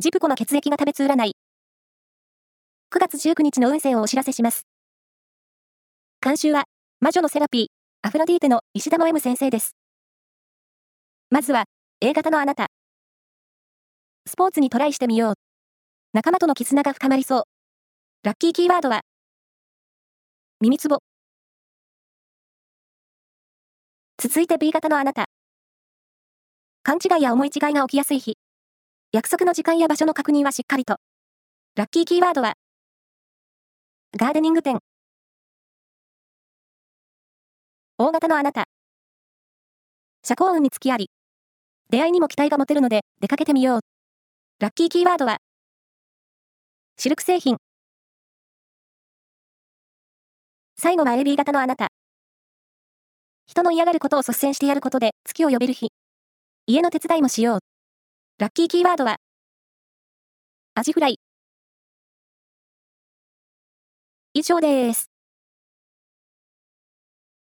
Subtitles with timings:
[0.00, 1.32] ジプコの血液が食べつ占い。
[2.94, 4.64] 9月19日の運勢をお知らせします。
[6.22, 6.66] 監修は、
[7.00, 7.66] 魔女のセラピー、
[8.06, 9.72] アフロディーテの石田の M 先生です。
[11.30, 11.64] まずは、
[12.00, 12.68] A 型のあなた。
[14.28, 15.34] スポーツにトライしてみよう。
[16.12, 17.42] 仲間との絆が深まりそう。
[18.22, 19.00] ラッキーキーワードは、
[20.60, 20.98] 耳つぼ。
[24.16, 25.24] 続いて B 型のあなた。
[26.84, 28.36] 勘違いや思い違いが起きやすい日。
[29.10, 30.96] 約束の時間や場所の確認はしっかりと。
[31.76, 32.52] ラッキーキーワードは、
[34.18, 34.80] ガーデニング店。
[37.96, 38.66] 大型のあなた。
[40.22, 41.08] 社交運に付きあり。
[41.88, 43.80] 出会いにも期待が持てるので、出かけてみよう。
[44.60, 45.38] ラッキーキーワードは、
[46.98, 47.56] シルク製品。
[50.76, 51.88] 最後は AB 型のあなた。
[53.46, 55.92] 人の嫌がることを率先してやることで月を呼べる日。
[56.66, 57.67] 家の手伝いもしよう。
[58.38, 59.18] ラッキーキーワードは、
[60.74, 61.18] アジフライ。
[64.32, 65.17] 以上です。